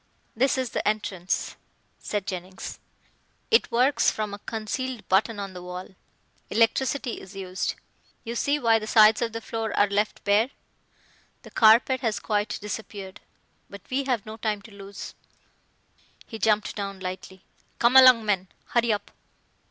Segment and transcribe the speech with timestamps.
[0.35, 1.57] "This is the entrance,"
[1.99, 2.79] said Jennings,
[3.51, 5.89] "it works from a concealed button on the wall.
[6.49, 7.75] Electricity is used.
[8.23, 10.49] You see why the sides of the floor are left bare;
[11.43, 13.19] the carpet has quite disappeared.
[13.69, 15.13] But we have no time to lose,"
[16.25, 17.45] he jumped down lightly.
[17.77, 19.11] "Come along men, hurry up."